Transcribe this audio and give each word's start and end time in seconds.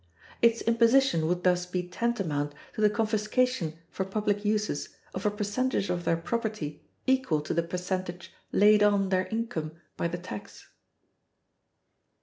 Its 0.41 0.63
imposition 0.63 1.27
would 1.27 1.43
thus 1.43 1.67
be 1.67 1.87
tantamount 1.87 2.55
to 2.73 2.81
the 2.81 2.89
confiscation 2.89 3.77
for 3.91 4.03
public 4.03 4.43
uses 4.43 4.89
of 5.13 5.27
a 5.27 5.29
percentage 5.29 5.91
of 5.91 6.05
their 6.05 6.17
property 6.17 6.81
equal 7.05 7.39
to 7.39 7.53
the 7.53 7.61
percentage 7.61 8.33
laid 8.51 8.81
on 8.81 9.09
their 9.09 9.27
income 9.27 9.73
by 9.97 10.07
the 10.07 10.17
tax. 10.17 10.69